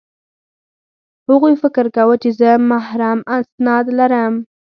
[1.29, 4.33] هغوی فکر کاوه چې زه محرم اسناد لرم